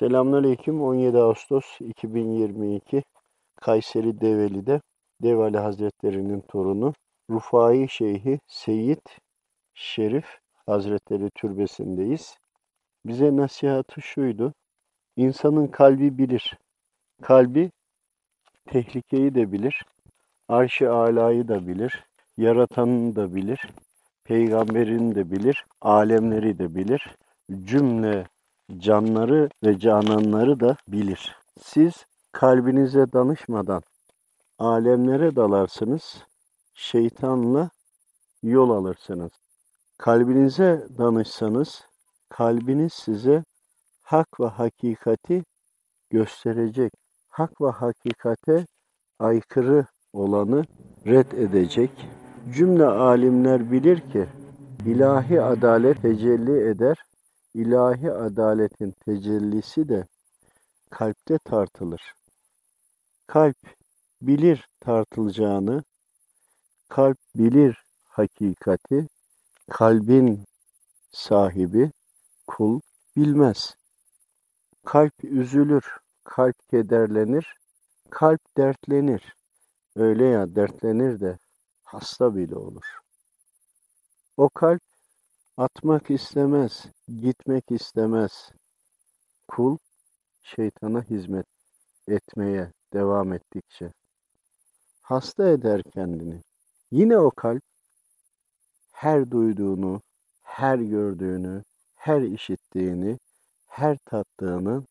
[0.00, 0.82] Selamünaleyküm.
[0.82, 3.02] 17 Ağustos 2022
[3.56, 4.80] Kayseri Develi'de
[5.22, 6.94] Devali Hazretleri'nin torunu
[7.30, 9.06] Rufai Şeyhi Seyyid
[9.74, 12.36] Şerif Hazretleri türbesindeyiz.
[13.06, 14.54] Bize nasihatı şuydu.
[15.16, 16.58] İnsanın kalbi bilir.
[17.22, 17.70] Kalbi
[18.66, 19.84] tehlikeyi de bilir.
[20.48, 22.04] Arş-ı alayı da bilir.
[22.36, 23.60] Yaratanını da bilir.
[24.24, 25.64] Peygamberini de bilir.
[25.80, 27.16] Alemleri de bilir.
[27.64, 28.26] Cümle
[28.78, 31.36] canları ve cananları da bilir.
[31.62, 33.82] Siz kalbinize danışmadan
[34.58, 36.24] alemlere dalarsınız,
[36.74, 37.70] şeytanla
[38.42, 39.32] yol alırsınız.
[39.98, 41.86] Kalbinize danışsanız,
[42.28, 43.44] kalbiniz size
[44.02, 45.44] hak ve hakikati
[46.10, 46.92] gösterecek.
[47.28, 48.66] Hak ve hakikate
[49.18, 50.64] aykırı olanı
[51.06, 51.90] red edecek.
[52.54, 54.26] Cümle alimler bilir ki
[54.86, 56.96] ilahi adalet tecelli eder
[57.54, 60.06] ilahi adaletin tecellisi de
[60.90, 62.14] kalpte tartılır.
[63.26, 63.56] Kalp
[64.22, 65.84] bilir tartılacağını,
[66.88, 69.08] kalp bilir hakikati,
[69.70, 70.44] kalbin
[71.12, 71.92] sahibi
[72.46, 72.80] kul
[73.16, 73.76] bilmez.
[74.84, 75.84] Kalp üzülür,
[76.24, 77.54] kalp kederlenir,
[78.10, 79.36] kalp dertlenir.
[79.96, 81.38] Öyle ya dertlenir de
[81.84, 82.98] hasta bile olur.
[84.36, 84.82] O kalp
[85.56, 86.86] Atmak istemez,
[87.20, 88.52] gitmek istemez.
[89.48, 89.78] Kul
[90.42, 91.46] şeytana hizmet
[92.08, 93.92] etmeye devam ettikçe
[95.10, 96.42] hasta eder kendini.
[96.90, 97.62] Yine o kalp
[98.92, 100.00] her duyduğunu,
[100.42, 101.62] her gördüğünü,
[101.94, 103.18] her işittiğini,
[103.66, 104.86] her tattığının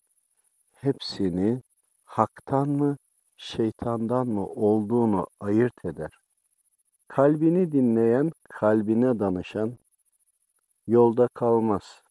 [0.76, 1.62] hepsini
[2.06, 2.98] haktan mı,
[3.38, 6.12] şeytandan mı olduğunu ayırt eder.
[7.08, 9.78] Kalbini dinleyen, kalbine danışan,
[10.90, 12.02] yolda kalmaz.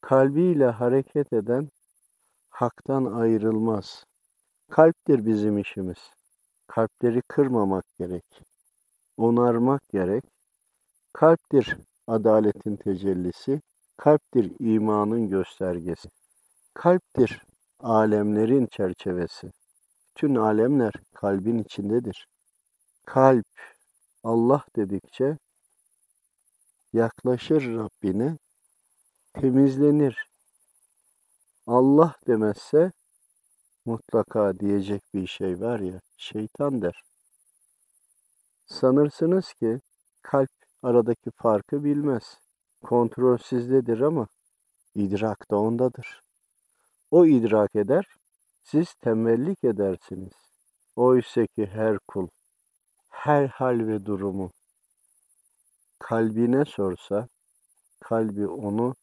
[0.00, 1.68] Kalbiyle hareket eden
[2.50, 4.04] haktan ayrılmaz.
[4.70, 5.98] Kalptir bizim işimiz.
[6.66, 8.42] Kalpleri kırmamak gerek.
[9.16, 10.24] Onarmak gerek.
[11.12, 11.76] Kalptir
[12.06, 13.60] adaletin tecellisi.
[13.96, 16.08] Kalptir imanın göstergesi.
[16.74, 17.42] Kalptir
[17.80, 19.52] alemlerin çerçevesi.
[20.14, 22.26] Tüm alemler kalbin içindedir.
[23.06, 23.46] Kalp
[24.24, 25.38] Allah dedikçe
[26.92, 28.38] yaklaşır Rabbine,
[29.32, 30.28] temizlenir.
[31.66, 32.92] Allah demezse
[33.84, 37.02] mutlaka diyecek bir şey var ya, şeytan der.
[38.66, 39.80] Sanırsınız ki
[40.22, 40.50] kalp
[40.82, 42.38] aradaki farkı bilmez.
[42.82, 44.26] Kontrol sizdedir ama
[44.94, 46.22] idrak da ondadır.
[47.10, 48.04] O idrak eder,
[48.62, 50.32] siz tembellik edersiniz.
[50.96, 52.28] Oysa ki her kul,
[53.08, 54.50] her hal ve durumu
[56.00, 57.28] kalbine sorsa,
[58.00, 58.94] kalbi onu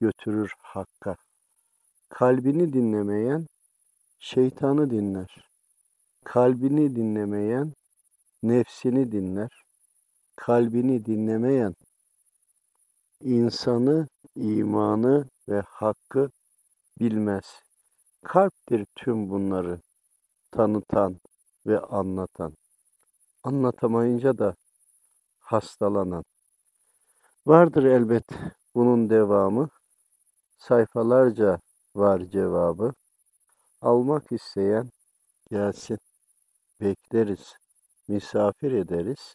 [0.00, 1.16] götürür Hakk'a.
[2.08, 3.46] Kalbini dinlemeyen
[4.18, 5.50] şeytanı dinler.
[6.24, 7.72] Kalbini dinlemeyen
[8.42, 9.50] nefsini dinler.
[10.36, 11.74] Kalbini dinlemeyen
[13.20, 16.30] insanı, imanı ve hakkı
[17.00, 17.62] bilmez.
[18.24, 19.80] Kalptir tüm bunları
[20.50, 21.16] tanıtan
[21.66, 22.54] ve anlatan.
[23.42, 24.54] Anlatamayınca da
[25.52, 26.24] hastalanan.
[27.46, 28.24] Vardır elbet
[28.74, 29.68] bunun devamı.
[30.58, 31.60] Sayfalarca
[31.94, 32.92] var cevabı.
[33.80, 34.90] Almak isteyen
[35.50, 35.98] gelsin.
[36.80, 37.54] Bekleriz,
[38.08, 39.34] misafir ederiz.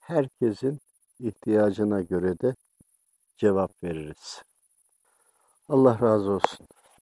[0.00, 0.80] Herkesin
[1.18, 2.54] ihtiyacına göre de
[3.36, 4.42] cevap veririz.
[5.68, 6.66] Allah razı olsun.